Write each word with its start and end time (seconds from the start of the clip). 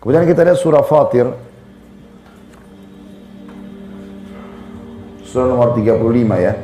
Kemudian 0.00 0.24
kita 0.28 0.46
lihat 0.46 0.58
surah 0.60 0.84
Fatir. 0.86 1.26
Surah 5.26 5.46
nomor 5.50 5.74
35 5.74 6.38
ya. 6.40 6.54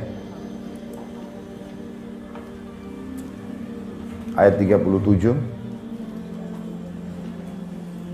Ayat 4.32 4.56
37. 4.56 5.37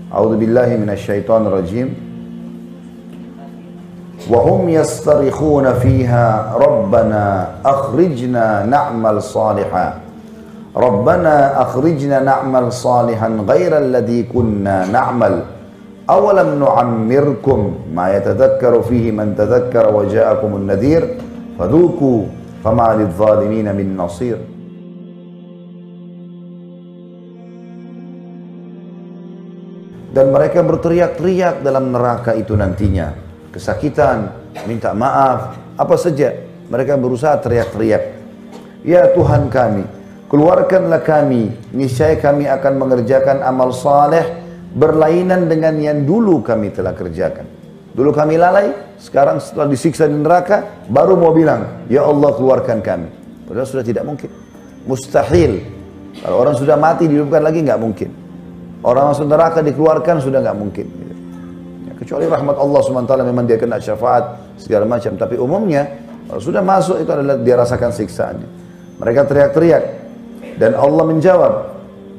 A'udzu 0.09 0.35
billahi 0.41 0.73
minasyaitonir 0.81 1.53
rajim. 1.53 1.89
وهم 4.29 4.69
يصطرخون 4.69 5.73
فيها 5.73 6.53
ربنا 6.53 7.23
أخرجنا 7.65 8.65
نعمل 8.65 9.21
صالحا 9.21 10.08
ربنا 10.78 11.62
أخرجنا 11.62 12.18
نعمل 12.20 12.72
صالحا 12.72 13.28
غير 13.48 13.78
الذي 13.78 14.22
كنا 14.22 14.86
نعمل 14.90 15.34
أولم 16.10 16.48
نعمركم 16.60 17.60
ما 17.94 18.16
يتذكر 18.16 18.82
فيه 18.82 19.12
من 19.14 19.38
تذكر 19.38 19.94
وجاءكم 19.94 20.50
النذير 20.56 21.02
فذوقوا 21.58 22.20
فما 22.64 22.88
للظالمين 22.98 23.66
من 23.76 23.96
نصير 23.96 24.38
dan 30.14 30.30
mereka 30.30 30.62
berteriak-teriak 30.62 31.66
dalam 31.66 31.90
neraka 31.90 32.38
itu 32.38 32.54
nantinya 32.54 33.10
kesakitan, 33.50 34.30
minta 34.62 34.94
maaf, 34.94 35.58
apa 35.74 35.94
saja 35.98 36.30
mereka 36.70 36.94
berusaha 36.94 37.34
teriak-teriak 37.42 38.02
ya 38.86 39.10
Tuhan 39.10 39.50
kami 39.50 39.97
keluarkanlah 40.29 41.01
kami 41.01 41.51
niscaya 41.73 42.15
kami 42.21 42.45
akan 42.45 42.73
mengerjakan 42.77 43.41
amal 43.41 43.73
saleh 43.73 44.39
berlainan 44.71 45.49
dengan 45.49 45.73
yang 45.81 46.05
dulu 46.05 46.45
kami 46.45 46.69
telah 46.69 46.93
kerjakan. 46.93 47.49
Dulu 47.89 48.13
kami 48.13 48.37
lalai 48.37 48.69
sekarang 49.01 49.41
setelah 49.41 49.65
disiksa 49.65 50.05
di 50.05 50.13
neraka 50.13 50.85
baru 50.87 51.17
mau 51.17 51.33
bilang 51.33 51.89
ya 51.89 52.05
Allah 52.05 52.31
keluarkan 52.37 52.79
kami. 52.85 53.09
Padahal 53.49 53.65
sudah 53.65 53.83
tidak 53.83 54.05
mungkin. 54.05 54.29
Mustahil. 54.85 55.65
Kalau 56.21 56.37
orang 56.37 56.53
sudah 56.53 56.77
mati 56.77 57.09
dihidupkan 57.09 57.41
lagi 57.41 57.65
nggak 57.65 57.81
mungkin. 57.81 58.09
Orang 58.85 59.11
masuk 59.11 59.27
neraka 59.27 59.59
dikeluarkan 59.65 60.21
sudah 60.21 60.39
nggak 60.39 60.57
mungkin. 60.57 60.87
Ya, 61.89 61.93
kecuali 61.97 62.29
rahmat 62.29 62.55
Allah 62.55 62.79
swt 62.79 63.11
memang 63.25 63.43
dia 63.49 63.57
kena 63.57 63.81
syafaat 63.81 64.55
segala 64.61 64.85
macam. 64.85 65.17
Tapi 65.17 65.35
umumnya 65.35 65.89
kalau 66.29 66.39
sudah 66.39 66.61
masuk 66.61 67.01
itu 67.01 67.09
adalah 67.09 67.41
dia 67.41 67.57
rasakan 67.57 67.89
siksaannya. 67.89 68.47
Mereka 69.01 69.27
teriak-teriak 69.27 69.83
dan 70.59 70.75
Allah 70.75 71.03
menjawab, 71.07 71.53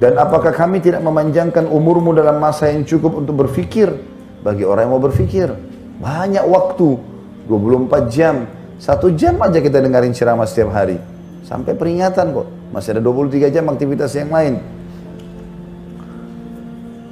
dan 0.00 0.16
apakah 0.16 0.56
kami 0.56 0.80
tidak 0.80 1.04
memanjangkan 1.04 1.68
umurmu 1.68 2.16
dalam 2.16 2.40
masa 2.40 2.72
yang 2.72 2.88
cukup 2.88 3.20
untuk 3.20 3.44
berfikir? 3.44 3.92
Bagi 4.40 4.64
orang 4.64 4.88
yang 4.88 4.92
mau 4.96 5.02
berfikir, 5.04 5.52
banyak 6.00 6.40
waktu, 6.48 6.96
24 7.44 8.08
jam, 8.08 8.48
satu 8.80 9.12
jam 9.12 9.36
aja 9.44 9.60
kita 9.60 9.84
dengarin 9.84 10.16
ceramah 10.16 10.48
setiap 10.48 10.72
hari. 10.72 10.96
Sampai 11.44 11.76
peringatan 11.76 12.32
kok, 12.32 12.48
masih 12.72 12.96
ada 12.96 13.04
23 13.04 13.52
jam 13.52 13.68
aktivitas 13.68 14.16
yang 14.16 14.32
lain. 14.32 14.56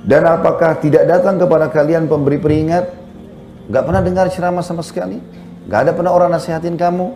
Dan 0.09 0.25
apakah 0.25 0.81
tidak 0.81 1.05
datang 1.05 1.37
kepada 1.37 1.69
kalian 1.69 2.09
pemberi 2.09 2.41
peringat? 2.41 2.89
Gak 3.69 3.85
pernah 3.85 4.01
dengar 4.01 4.33
ceramah 4.33 4.65
sama 4.65 4.81
sekali? 4.81 5.21
Gak 5.69 5.85
ada 5.85 5.93
pernah 5.93 6.17
orang 6.17 6.33
nasihatin 6.33 6.81
kamu? 6.81 7.13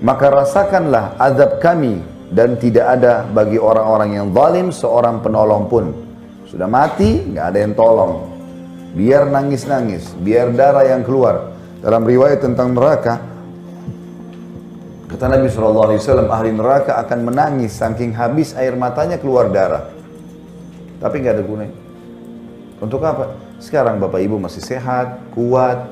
Maka 0.00 0.32
rasakanlah 0.32 1.20
azab 1.20 1.60
kami 1.60 2.00
dan 2.32 2.56
tidak 2.56 2.98
ada 2.98 3.28
bagi 3.28 3.60
orang-orang 3.60 4.16
yang 4.16 4.26
zalim 4.32 4.72
seorang 4.72 5.20
penolong 5.20 5.68
pun. 5.68 5.92
Sudah 6.48 6.64
mati, 6.64 7.28
nggak 7.28 7.46
ada 7.52 7.58
yang 7.60 7.74
tolong. 7.76 8.12
Biar 8.96 9.28
nangis-nangis, 9.28 10.16
biar 10.20 10.52
darah 10.52 10.84
yang 10.84 11.04
keluar. 11.04 11.52
Dalam 11.84 12.04
riwayat 12.08 12.40
tentang 12.40 12.72
neraka, 12.72 13.20
kata 15.12 15.24
Nabi 15.28 15.48
SAW, 15.48 16.28
ahli 16.28 16.50
neraka 16.56 17.00
akan 17.04 17.18
menangis 17.20 17.76
saking 17.76 18.16
habis 18.16 18.56
air 18.56 18.76
matanya 18.76 19.20
keluar 19.20 19.52
darah. 19.52 19.92
Tapi 21.00 21.14
nggak 21.20 21.34
ada 21.36 21.44
gunanya. 21.44 21.76
Untuk 22.80 23.00
apa? 23.04 23.36
Sekarang 23.60 24.00
Bapak 24.00 24.18
Ibu 24.18 24.40
masih 24.40 24.58
sehat, 24.58 25.32
kuat, 25.36 25.88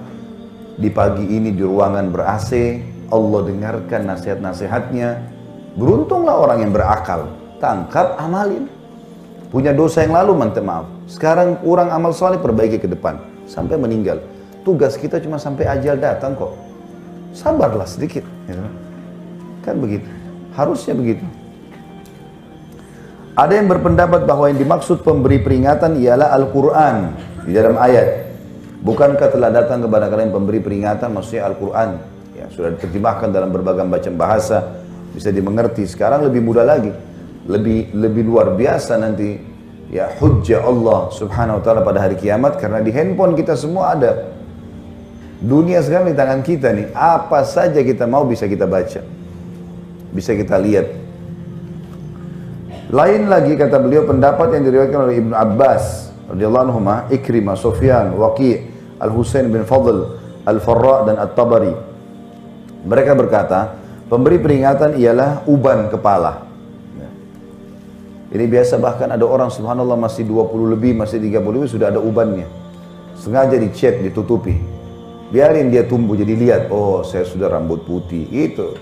di 0.80 0.88
pagi 0.88 1.22
ini 1.22 1.52
di 1.52 1.62
ruangan 1.62 2.08
ber-AC, 2.10 2.50
Allah 3.12 3.40
dengarkan 3.46 4.10
nasihat-nasihatnya, 4.10 5.29
Beruntunglah 5.78 6.34
orang 6.34 6.58
yang 6.66 6.72
berakal. 6.74 7.30
Tangkap, 7.62 8.18
amalin. 8.18 8.66
Punya 9.50 9.74
dosa 9.74 10.06
yang 10.06 10.14
lalu, 10.14 10.38
minta 10.38 10.62
maaf. 10.62 10.86
Sekarang 11.10 11.58
kurang 11.58 11.90
amal 11.90 12.14
soleh, 12.14 12.38
perbaiki 12.38 12.78
ke 12.78 12.88
depan. 12.90 13.18
Sampai 13.50 13.78
meninggal. 13.78 14.22
Tugas 14.62 14.94
kita 14.94 15.18
cuma 15.18 15.38
sampai 15.38 15.66
ajal 15.66 15.98
datang 15.98 16.38
kok. 16.38 16.54
Sabarlah 17.34 17.86
sedikit. 17.86 18.22
Gitu. 18.46 18.62
Kan 19.66 19.82
begitu. 19.82 20.06
Harusnya 20.54 20.94
begitu. 20.94 21.26
Ada 23.34 23.58
yang 23.58 23.70
berpendapat 23.70 24.26
bahwa 24.26 24.50
yang 24.50 24.58
dimaksud 24.58 25.02
pemberi 25.06 25.38
peringatan 25.40 25.98
ialah 25.98 26.34
Al-Quran. 26.34 26.96
Di 27.46 27.52
dalam 27.54 27.78
ayat. 27.78 28.30
Bukankah 28.80 29.28
telah 29.28 29.52
datang 29.52 29.84
kepada 29.84 30.08
kalian 30.08 30.32
pemberi 30.32 30.60
peringatan, 30.60 31.12
maksudnya 31.12 31.48
Al-Quran. 31.48 32.00
Ya, 32.32 32.48
sudah 32.48 32.72
diterjemahkan 32.72 33.28
dalam 33.28 33.52
berbagai 33.52 33.84
macam 33.84 34.16
bahasa 34.16 34.79
bisa 35.14 35.30
dimengerti. 35.34 35.86
Sekarang 35.86 36.26
lebih 36.26 36.42
mudah 36.42 36.64
lagi, 36.66 36.92
lebih 37.46 37.94
lebih 37.94 38.22
luar 38.26 38.54
biasa 38.54 38.98
nanti 39.00 39.38
ya 39.90 40.06
hujjah 40.22 40.62
Allah 40.62 41.10
Subhanahu 41.10 41.58
wa 41.58 41.62
taala 41.62 41.80
pada 41.82 41.98
hari 42.06 42.14
kiamat 42.14 42.62
karena 42.62 42.78
di 42.78 42.94
handphone 42.94 43.34
kita 43.34 43.58
semua 43.58 43.98
ada. 43.98 44.34
Dunia 45.40 45.80
sekarang 45.80 46.12
di 46.12 46.16
tangan 46.16 46.40
kita 46.44 46.68
nih, 46.76 46.92
apa 46.92 47.48
saja 47.48 47.80
kita 47.80 48.04
mau 48.04 48.28
bisa 48.28 48.44
kita 48.44 48.68
baca. 48.68 49.00
Bisa 50.12 50.36
kita 50.36 50.60
lihat. 50.60 50.86
Lain 52.90 53.30
lagi 53.30 53.54
kata 53.54 53.78
beliau 53.80 54.04
pendapat 54.04 54.58
yang 54.58 54.66
diriwayatkan 54.68 55.00
oleh 55.00 55.16
Ibnu 55.22 55.32
Abbas 55.32 56.10
radhiyallahu 56.28 56.64
anhu, 56.74 56.80
Ikrimah, 57.08 57.56
Sufyan, 57.56 58.12
Waqi', 58.18 58.68
Al-Husain 59.00 59.48
bin 59.48 59.64
Fadl, 59.64 60.18
Al-Farra 60.44 61.08
dan 61.08 61.16
At-Tabari. 61.22 61.72
Mereka 62.84 63.16
berkata, 63.16 63.79
Pemberi 64.10 64.42
peringatan 64.42 64.98
ialah 64.98 65.46
uban 65.46 65.86
kepala. 65.86 66.42
Ya. 66.98 67.10
Ini 68.34 68.44
biasa 68.50 68.82
bahkan 68.82 69.06
ada 69.06 69.22
orang 69.22 69.54
subhanallah 69.54 69.94
masih 69.94 70.26
20 70.26 70.74
lebih, 70.74 70.98
masih 70.98 71.22
30 71.22 71.38
lebih 71.46 71.70
sudah 71.70 71.94
ada 71.94 72.02
ubannya. 72.02 72.50
Sengaja 73.14 73.54
dicet, 73.54 74.02
ditutupi. 74.02 74.58
Biarin 75.30 75.70
dia 75.70 75.86
tumbuh 75.86 76.18
jadi 76.18 76.34
lihat, 76.34 76.62
oh 76.74 77.06
saya 77.06 77.22
sudah 77.22 77.46
rambut 77.54 77.86
putih. 77.86 78.26
Itu. 78.34 78.74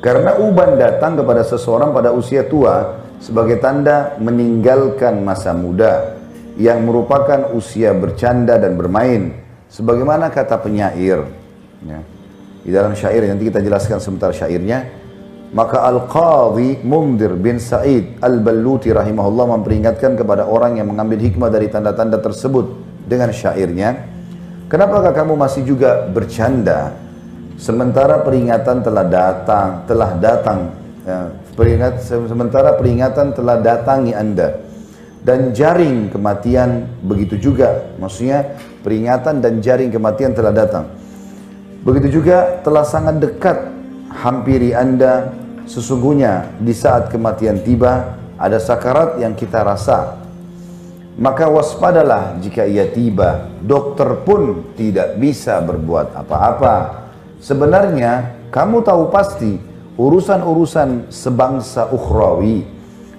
Karena 0.00 0.40
uban 0.40 0.80
datang 0.80 1.20
kepada 1.20 1.44
seseorang 1.44 1.92
pada 1.92 2.16
usia 2.16 2.48
tua 2.48 3.04
sebagai 3.20 3.60
tanda 3.60 4.16
meninggalkan 4.16 5.20
masa 5.20 5.52
muda 5.52 6.16
yang 6.56 6.88
merupakan 6.88 7.52
usia 7.52 7.92
bercanda 7.92 8.56
dan 8.56 8.80
bermain. 8.80 9.44
Sebagaimana 9.68 10.32
kata 10.32 10.56
penyair, 10.64 11.37
Ya. 11.86 12.00
Di 12.64 12.70
dalam 12.74 12.92
syair 12.98 13.22
nanti 13.26 13.46
kita 13.46 13.62
jelaskan 13.62 14.02
sebentar 14.02 14.34
syairnya. 14.34 15.06
Maka 15.48 15.80
Al-Qadhi 15.88 16.84
Mundir 16.84 17.32
bin 17.32 17.56
Sa'id 17.56 18.20
Al-Balluti 18.20 18.92
rahimahullah 18.92 19.56
memperingatkan 19.56 20.12
kepada 20.12 20.44
orang 20.44 20.76
yang 20.76 20.92
mengambil 20.92 21.24
hikmah 21.24 21.48
dari 21.48 21.72
tanda-tanda 21.72 22.20
tersebut 22.20 22.76
dengan 23.08 23.32
syairnya. 23.32 23.96
Kenapakah 24.68 25.16
kamu 25.16 25.40
masih 25.40 25.64
juga 25.64 26.04
bercanda 26.12 26.92
sementara 27.56 28.20
peringatan 28.20 28.84
telah 28.84 29.04
datang, 29.08 29.68
telah 29.88 30.10
datang 30.20 30.58
ya, 31.08 31.32
peringat 31.56 32.04
sementara 32.04 32.76
peringatan 32.76 33.32
telah 33.32 33.56
datangi 33.58 34.12
Anda 34.12 34.60
dan 35.24 35.50
jaring 35.56 36.12
kematian 36.12 36.86
begitu 37.02 37.40
juga 37.40 37.90
maksudnya 37.98 38.54
peringatan 38.84 39.42
dan 39.42 39.58
jaring 39.58 39.90
kematian 39.90 40.36
telah 40.36 40.54
datang 40.54 40.86
Begitu 41.82 42.20
juga 42.20 42.58
telah 42.66 42.82
sangat 42.82 43.22
dekat 43.22 43.70
hampiri 44.10 44.74
anda 44.74 45.30
sesungguhnya 45.68 46.48
di 46.58 46.74
saat 46.74 47.12
kematian 47.12 47.60
tiba 47.62 48.18
ada 48.34 48.58
sakarat 48.58 49.20
yang 49.22 49.36
kita 49.36 49.62
rasa. 49.62 50.18
Maka 51.18 51.50
waspadalah 51.50 52.38
jika 52.38 52.62
ia 52.62 52.86
tiba, 52.86 53.50
dokter 53.58 54.22
pun 54.22 54.70
tidak 54.78 55.18
bisa 55.18 55.58
berbuat 55.58 56.14
apa-apa. 56.14 57.06
Sebenarnya 57.42 58.38
kamu 58.54 58.86
tahu 58.86 59.10
pasti 59.10 59.58
urusan-urusan 59.98 61.10
sebangsa 61.10 61.90
ukhrawi. 61.90 62.62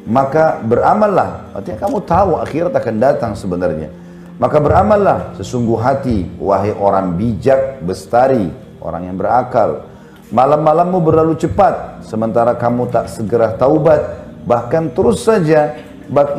Maka 0.07 0.63
beramallah, 0.63 1.51
artinya 1.51 1.85
kamu 1.85 1.97
tahu 2.07 2.31
akhirat 2.39 2.71
akan 2.71 2.95
datang 3.03 3.31
sebenarnya. 3.35 3.91
Maka 4.39 4.57
beramallah 4.63 5.35
sesungguh 5.35 5.75
hati, 5.75 6.23
wahai 6.39 6.71
orang 6.71 7.19
bijak, 7.19 7.83
bestari, 7.83 8.47
orang 8.79 9.11
yang 9.11 9.19
berakal. 9.19 9.83
Malam-malammu 10.31 11.03
berlalu 11.03 11.35
cepat, 11.35 12.07
sementara 12.07 12.55
kamu 12.55 12.87
tak 12.87 13.11
segera 13.11 13.59
taubat, 13.59 13.99
bahkan 14.47 14.95
terus 14.95 15.27
saja 15.27 15.75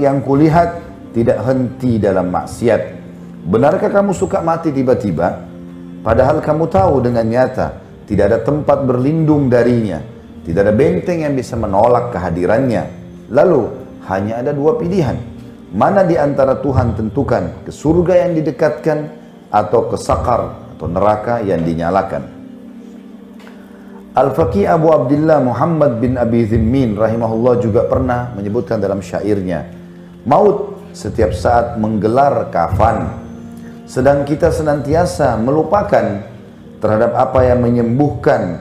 yang 0.00 0.24
kulihat 0.24 0.80
tidak 1.12 1.44
henti 1.44 2.00
dalam 2.00 2.32
maksiat. 2.32 2.80
Benarkah 3.44 3.92
kamu 3.92 4.16
suka 4.16 4.40
mati 4.40 4.72
tiba-tiba? 4.72 5.44
Padahal 6.00 6.40
kamu 6.40 6.72
tahu 6.72 7.04
dengan 7.04 7.28
nyata 7.28 7.68
tidak 8.08 8.24
ada 8.32 8.38
tempat 8.40 8.82
berlindung 8.88 9.46
darinya. 9.52 10.00
Tidak 10.40 10.56
ada 10.56 10.72
benteng 10.72 11.20
yang 11.20 11.36
bisa 11.36 11.52
menolak 11.54 12.10
kehadirannya. 12.10 12.82
Lalu 13.28 13.62
hanya 14.08 14.40
ada 14.40 14.50
dua 14.50 14.74
pilihan. 14.80 15.14
Mana 15.70 16.02
di 16.02 16.18
antara 16.18 16.58
Tuhan 16.58 16.98
tentukan 16.98 17.62
ke 17.62 17.70
surga 17.70 18.26
yang 18.26 18.34
didekatkan 18.34 18.98
atau 19.54 19.86
ke 19.86 19.96
sakar 19.98 20.74
atau 20.74 20.86
neraka 20.90 21.38
yang 21.46 21.62
dinyalakan. 21.62 22.26
Al-Faqih 24.10 24.66
Abu 24.66 24.90
Abdullah 24.90 25.38
Muhammad 25.38 26.02
bin 26.02 26.18
Abi 26.18 26.42
Zimmin 26.42 26.98
rahimahullah 26.98 27.62
juga 27.62 27.86
pernah 27.86 28.34
menyebutkan 28.34 28.82
dalam 28.82 28.98
syairnya, 28.98 29.70
maut 30.26 30.82
setiap 30.90 31.30
saat 31.30 31.78
menggelar 31.78 32.50
kafan, 32.50 33.06
sedang 33.86 34.26
kita 34.26 34.50
senantiasa 34.50 35.38
melupakan 35.38 36.26
terhadap 36.82 37.14
apa 37.14 37.46
yang 37.46 37.62
menyembuhkan, 37.62 38.58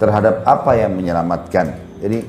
terhadap 0.00 0.40
apa 0.48 0.72
yang 0.80 0.96
menyelamatkan. 0.96 1.76
Jadi 2.00 2.24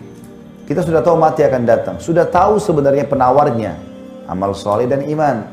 kita 0.68 0.83
sudah 0.83 1.00
tahu 1.00 1.15
mati 1.15 1.47
akan 1.47 1.63
datang, 1.63 1.95
sudah 2.03 2.27
tahu 2.27 2.59
sebenarnya 2.59 3.07
penawarnya, 3.07 3.87
amal 4.27 4.53
soleh 4.53 4.85
dan 4.85 5.07
iman. 5.07 5.47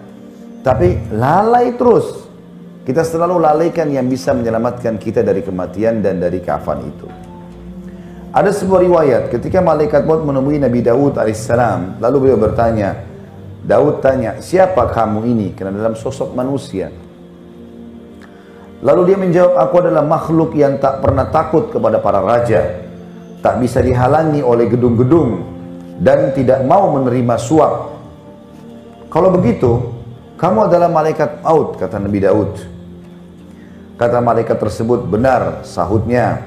Tapi 0.60 1.14
lalai 1.14 1.74
terus. 1.78 2.26
Kita 2.84 3.00
selalu 3.00 3.40
lalaikan 3.40 3.88
yang 3.88 4.04
bisa 4.04 4.36
menyelamatkan 4.36 5.00
kita 5.00 5.24
dari 5.24 5.40
kematian 5.40 6.04
dan 6.04 6.20
dari 6.20 6.44
kafan 6.44 6.84
itu. 6.84 7.08
Ada 8.34 8.52
sebuah 8.52 8.84
riwayat 8.84 9.22
ketika 9.32 9.64
malaikat 9.64 10.04
maut 10.04 10.20
menemui 10.26 10.60
Nabi 10.60 10.84
Daud 10.84 11.16
alaihissalam, 11.16 12.02
lalu 12.02 12.28
beliau 12.28 12.36
bertanya, 12.36 12.98
Daud 13.64 14.04
tanya, 14.04 14.36
siapa 14.44 14.92
kamu 14.92 15.24
ini? 15.24 15.48
Karena 15.56 15.80
dalam 15.80 15.96
sosok 15.96 16.36
manusia. 16.36 16.92
Lalu 18.84 19.00
dia 19.08 19.16
menjawab, 19.16 19.54
aku 19.56 19.74
adalah 19.80 20.04
makhluk 20.04 20.52
yang 20.52 20.76
tak 20.76 21.00
pernah 21.00 21.32
takut 21.32 21.72
kepada 21.72 22.04
para 22.04 22.20
raja. 22.20 22.84
Tak 23.40 23.56
bisa 23.64 23.80
dihalangi 23.80 24.44
oleh 24.44 24.68
gedung-gedung. 24.68 25.40
Dan 25.96 26.36
tidak 26.36 26.60
mau 26.68 26.92
menerima 26.92 27.38
suap. 27.40 27.93
Kalau 29.14 29.30
begitu, 29.30 29.94
kamu 30.34 30.66
adalah 30.66 30.90
malaikat 30.90 31.38
maut, 31.46 31.78
kata 31.78 32.02
Nabi 32.02 32.18
Daud. 32.18 32.50
Kata 33.94 34.18
malaikat 34.18 34.58
tersebut, 34.58 35.06
benar, 35.06 35.62
sahutnya. 35.62 36.42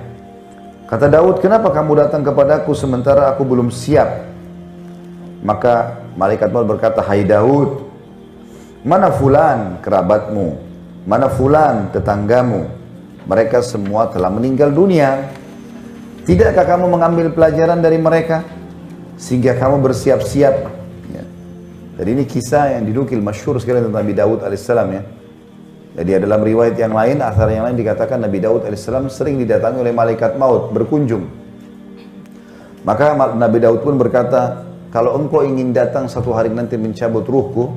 Kata 0.91 1.07
Daud, 1.07 1.39
kenapa 1.39 1.71
kamu 1.71 1.95
datang 1.95 2.27
kepadaku 2.27 2.75
sementara 2.75 3.31
aku 3.31 3.47
belum 3.47 3.71
siap? 3.71 4.27
Maka 5.47 6.03
malaikat 6.19 6.51
maut 6.51 6.67
berkata, 6.67 6.99
Hai 6.99 7.23
Daud, 7.23 7.87
mana 8.83 9.15
fulan 9.15 9.79
kerabatmu? 9.79 10.59
Mana 11.07 11.31
fulan 11.31 11.87
tetanggamu? 11.95 12.67
Mereka 13.31 13.63
semua 13.63 14.11
telah 14.11 14.27
meninggal 14.27 14.75
dunia. 14.75 15.31
Tidakkah 16.27 16.67
kamu 16.67 16.91
mengambil 16.91 17.31
pelajaran 17.31 17.79
dari 17.79 17.95
mereka? 17.95 18.43
Sehingga 19.15 19.55
kamu 19.55 19.79
bersiap-siap. 19.79 20.77
Jadi 21.97 22.09
ini 22.13 22.23
kisah 22.29 22.77
yang 22.77 22.85
dinukil 22.85 23.17
masyhur 23.19 23.57
sekali 23.57 23.81
tentang 23.81 24.05
Nabi 24.05 24.13
Daud 24.13 24.45
alaihissalam 24.45 24.87
ya. 24.93 25.01
Jadi 25.97 26.29
dalam 26.29 26.45
riwayat 26.45 26.77
yang 26.77 26.93
lain, 26.93 27.25
asal 27.25 27.49
yang 27.49 27.65
lain 27.65 27.73
dikatakan 27.73 28.21
Nabi 28.21 28.37
Daud 28.37 28.69
AS 28.69 28.85
sering 29.09 29.41
didatangi 29.41 29.81
oleh 29.81 29.89
malaikat 29.89 30.37
maut 30.37 30.69
berkunjung. 30.69 31.25
Maka 32.85 33.17
Nabi 33.33 33.57
Daud 33.57 33.81
pun 33.81 33.97
berkata, 33.97 34.61
kalau 34.93 35.17
engkau 35.17 35.41
ingin 35.41 35.73
datang 35.73 36.05
satu 36.05 36.37
hari 36.37 36.53
nanti 36.53 36.77
mencabut 36.77 37.25
ruhku, 37.25 37.73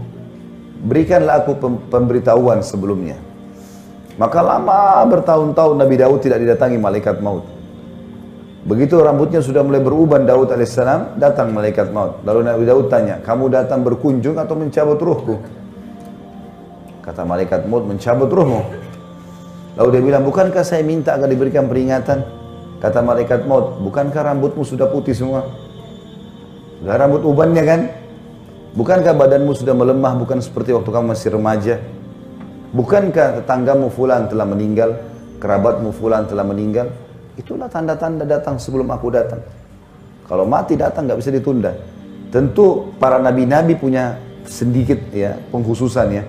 berikanlah 0.85 1.41
aku 1.41 1.57
pemberitahuan 1.89 2.61
sebelumnya. 2.61 3.17
Maka 4.21 4.45
lama 4.45 5.01
bertahun-tahun 5.09 5.81
Nabi 5.81 5.97
Daud 5.97 6.21
tidak 6.21 6.45
didatangi 6.45 6.77
malaikat 6.77 7.25
maut. 7.25 7.60
Begitu 8.61 9.01
rambutnya 9.01 9.41
sudah 9.41 9.65
mulai 9.65 9.81
beruban 9.81 10.29
Daud 10.29 10.53
alaihissalam, 10.53 11.17
datang 11.17 11.57
malaikat 11.57 11.89
maut. 11.97 12.21
Lalu 12.29 12.41
Nabi 12.45 12.63
Daud 12.69 12.93
tanya, 12.93 13.17
kamu 13.25 13.49
datang 13.49 13.81
berkunjung 13.81 14.37
atau 14.37 14.53
mencabut 14.53 15.01
ruhku? 15.01 15.41
Kata 17.01 17.25
malaikat 17.25 17.65
maut 17.65 17.89
mencabut 17.89 18.29
ruhmu. 18.29 18.61
Lalu 19.81 19.89
dia 19.97 20.03
bilang, 20.13 20.23
bukankah 20.29 20.61
saya 20.61 20.85
minta 20.85 21.17
agar 21.17 21.33
diberikan 21.33 21.73
peringatan? 21.73 22.21
Kata 22.85 23.01
malaikat 23.01 23.49
maut, 23.49 23.81
bukankah 23.81 24.29
rambutmu 24.29 24.61
sudah 24.61 24.93
putih 24.93 25.17
semua? 25.17 25.49
Sudah 26.85 27.01
rambut 27.01 27.25
ubannya 27.25 27.65
kan? 27.65 27.81
Bukankah 28.77 29.17
badanmu 29.17 29.57
sudah 29.57 29.73
melemah 29.73 30.21
bukan 30.21 30.37
seperti 30.45 30.77
waktu 30.77 30.89
kamu 30.93 31.17
masih 31.17 31.33
remaja? 31.33 31.81
Bukankah 32.77 33.41
tetanggamu 33.41 33.89
fulan 33.89 34.29
telah 34.29 34.45
meninggal? 34.45 35.01
Kerabatmu 35.41 35.97
fulan 35.97 36.29
telah 36.29 36.45
meninggal? 36.45 36.93
Itulah 37.41 37.73
tanda-tanda 37.73 38.29
datang 38.29 38.61
sebelum 38.61 38.85
aku 38.93 39.09
datang. 39.09 39.41
Kalau 40.29 40.45
mati 40.45 40.77
datang 40.77 41.09
nggak 41.09 41.19
bisa 41.19 41.33
ditunda. 41.33 41.73
Tentu 42.29 42.93
para 43.01 43.17
nabi-nabi 43.17 43.81
punya 43.81 44.21
sedikit 44.45 45.01
ya 45.11 45.41
pengkhususan 45.49 46.09
ya. 46.13 46.23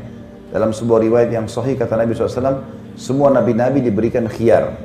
Dalam 0.56 0.72
sebuah 0.72 1.04
riwayat 1.04 1.30
yang 1.32 1.48
sahih 1.48 1.80
kata 1.80 1.96
Nabi 1.96 2.12
SAW, 2.12 2.64
semua 3.00 3.32
nabi-nabi 3.32 3.80
diberikan 3.84 4.28
khiar. 4.28 4.76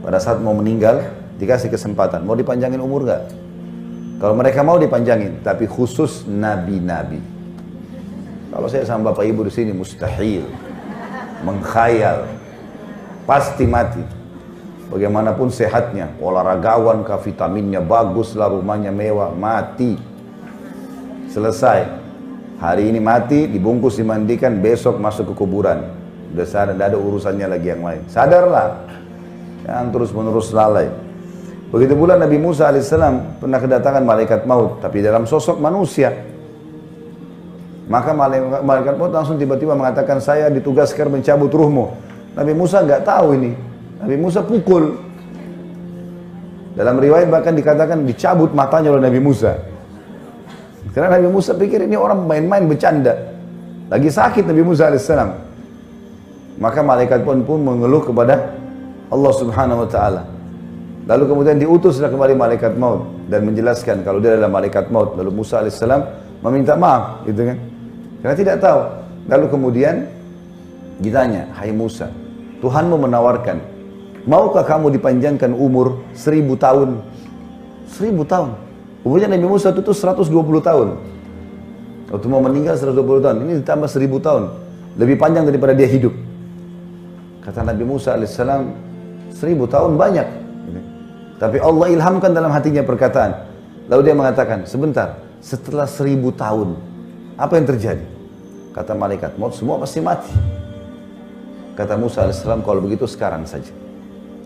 Pada 0.00 0.16
saat 0.16 0.40
mau 0.40 0.56
meninggal, 0.56 1.04
dikasih 1.36 1.68
kesempatan. 1.68 2.24
Mau 2.24 2.32
dipanjangin 2.32 2.80
umur 2.80 3.04
gak? 3.04 3.22
Kalau 4.22 4.32
mereka 4.38 4.64
mau 4.64 4.80
dipanjangin, 4.80 5.44
tapi 5.44 5.68
khusus 5.68 6.24
nabi-nabi. 6.24 7.20
Kalau 8.52 8.68
saya 8.72 8.88
sama 8.88 9.12
bapak 9.12 9.24
ibu 9.28 9.44
di 9.44 9.52
sini 9.52 9.72
mustahil, 9.74 10.48
mengkhayal, 11.44 12.28
pasti 13.26 13.64
mati. 13.68 14.21
Bagaimanapun 14.90 15.48
sehatnya, 15.52 16.16
olahragawan 16.18 17.06
kah, 17.06 17.20
vitaminnya 17.22 17.78
bagus 17.78 18.34
lah, 18.34 18.50
rumahnya 18.50 18.90
mewah, 18.90 19.30
mati. 19.30 19.96
Selesai. 21.30 22.02
Hari 22.60 22.92
ini 22.92 23.00
mati, 23.00 23.48
dibungkus, 23.48 23.98
dimandikan, 23.98 24.58
besok 24.58 24.98
masuk 24.98 25.32
ke 25.32 25.34
kuburan. 25.38 25.86
Udah 26.32 26.46
sadar, 26.48 26.76
ada 26.76 26.96
urusannya 26.96 27.46
lagi 27.48 27.72
yang 27.72 27.82
lain. 27.84 28.04
Sadarlah. 28.08 28.84
Jangan 29.64 29.86
terus-menerus 29.94 30.52
lalai. 30.52 30.92
Begitu 31.72 31.96
pula 31.96 32.20
Nabi 32.20 32.36
Musa 32.36 32.68
alaihissalam 32.68 33.40
pernah 33.40 33.56
kedatangan 33.56 34.04
malaikat 34.04 34.44
maut, 34.44 34.84
tapi 34.84 35.00
dalam 35.00 35.24
sosok 35.24 35.56
manusia. 35.56 36.12
Maka 37.88 38.12
malaikat, 38.12 38.94
maut 39.00 39.08
langsung 39.08 39.40
tiba-tiba 39.40 39.72
mengatakan, 39.72 40.20
saya 40.20 40.52
ditugaskan 40.52 41.08
mencabut 41.08 41.48
ruhmu. 41.48 41.96
Nabi 42.36 42.52
Musa 42.52 42.84
nggak 42.84 43.08
tahu 43.08 43.40
ini. 43.40 43.71
Nabi 44.02 44.16
Musa 44.18 44.42
pukul. 44.42 44.98
Dalam 46.74 46.98
riwayat 46.98 47.28
bahkan 47.30 47.54
dikatakan 47.54 48.02
dicabut 48.02 48.50
matanya 48.50 48.90
oleh 48.90 49.06
Nabi 49.06 49.20
Musa. 49.22 49.54
Karena 50.90 51.14
Nabi 51.14 51.30
Musa 51.30 51.54
pikir 51.54 51.86
ini 51.86 51.94
orang 51.94 52.26
main-main 52.26 52.66
bercanda. 52.66 53.14
Lagi 53.86 54.10
sakit 54.10 54.42
Nabi 54.42 54.62
Musa 54.66 54.90
AS. 54.90 55.06
Maka 56.58 56.80
malaikat 56.82 57.22
pun 57.22 57.46
pun 57.46 57.62
mengeluh 57.62 58.02
kepada 58.02 58.52
Allah 59.08 59.32
Subhanahu 59.36 59.86
Wa 59.86 59.88
Taala. 59.88 60.22
Lalu 61.02 61.24
kemudian 61.26 61.56
diutuslah 61.58 62.10
kembali 62.10 62.34
malaikat 62.38 62.78
maut 62.78 63.26
dan 63.26 63.42
menjelaskan 63.42 64.06
kalau 64.06 64.22
dia 64.22 64.38
adalah 64.38 64.50
malaikat 64.50 64.86
maut. 64.90 65.14
Lalu 65.18 65.30
Musa 65.30 65.62
AS 65.62 65.78
meminta 66.42 66.74
maaf, 66.74 67.22
gitu 67.26 67.46
kan? 67.46 67.58
Karena 68.22 68.34
tidak 68.34 68.56
tahu. 68.58 68.80
Lalu 69.30 69.46
kemudian 69.50 69.94
ditanya, 70.98 71.50
Hai 71.54 71.70
Musa, 71.70 72.10
Tuhanmu 72.58 72.98
menawarkan, 72.98 73.71
maukah 74.28 74.64
kamu 74.66 74.94
dipanjangkan 74.98 75.54
umur 75.54 76.02
seribu 76.14 76.58
tahun? 76.58 77.02
Seribu 77.90 78.24
tahun. 78.24 78.56
Umurnya 79.02 79.28
Nabi 79.28 79.46
Musa 79.50 79.74
itu 79.74 79.82
120 79.82 80.30
tahun. 80.62 80.88
Waktu 82.12 82.26
mau 82.28 82.44
meninggal 82.44 82.78
120 82.78 83.24
tahun. 83.24 83.36
Ini 83.42 83.52
ditambah 83.64 83.88
1000 83.88 84.20
tahun. 84.20 84.42
Lebih 85.00 85.16
panjang 85.16 85.48
daripada 85.48 85.72
dia 85.72 85.88
hidup. 85.88 86.12
Kata 87.42 87.66
Nabi 87.66 87.82
Musa 87.82 88.14
AS, 88.14 88.38
1000 88.38 88.62
tahun 89.66 89.98
banyak. 89.98 90.28
Tapi 91.42 91.58
Allah 91.58 91.90
ilhamkan 91.90 92.30
dalam 92.30 92.54
hatinya 92.54 92.86
perkataan. 92.86 93.34
Lalu 93.90 94.00
dia 94.06 94.14
mengatakan, 94.14 94.62
sebentar, 94.62 95.18
setelah 95.42 95.90
1000 95.90 96.30
tahun, 96.38 96.78
apa 97.34 97.58
yang 97.58 97.66
terjadi? 97.66 98.06
Kata 98.70 98.94
malaikat, 98.94 99.34
maut 99.42 99.58
semua 99.58 99.82
pasti 99.82 99.98
mati. 99.98 100.30
Kata 101.74 101.98
Musa 101.98 102.30
AS, 102.30 102.46
kalau 102.46 102.78
begitu 102.78 103.10
sekarang 103.10 103.42
saja. 103.42 103.81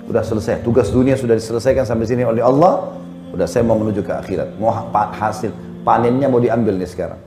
Sudah 0.06 0.22
selesai, 0.22 0.62
tugas 0.62 0.88
dunia 0.94 1.18
sudah 1.18 1.34
diselesaikan 1.34 1.82
sampai 1.82 2.06
sini 2.06 2.22
oleh 2.22 2.40
Allah, 2.40 2.94
Udah 3.36 3.44
saya 3.44 3.66
mau 3.66 3.76
menuju 3.76 4.00
ke 4.00 4.12
akhirat. 4.16 4.56
Mau 4.56 4.72
hasil 4.94 5.50
panennya 5.82 6.30
mau 6.30 6.40
diambil 6.40 6.78
nih 6.78 6.88
sekarang. 6.88 7.20